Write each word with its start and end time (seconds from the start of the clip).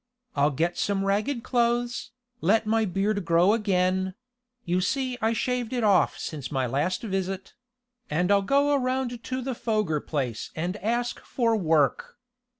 I'll 0.35 0.49
get 0.49 0.79
some 0.79 1.05
ragged 1.05 1.43
clothes, 1.43 2.09
let 2.41 2.65
my 2.65 2.85
beard 2.85 3.23
grow 3.23 3.53
again 3.53 4.15
you 4.65 4.81
see 4.81 5.15
I 5.21 5.31
shaved 5.33 5.73
it 5.73 5.83
off 5.83 6.17
since 6.17 6.51
my 6.51 6.65
last 6.65 7.03
visit 7.03 7.53
and 8.09 8.31
I'll 8.31 8.41
go 8.41 8.73
around 8.73 9.23
to 9.23 9.41
the 9.43 9.53
Foger 9.53 9.99
place 9.99 10.49
and 10.55 10.75
ask 10.77 11.19
for 11.19 11.55
work. 11.55 12.17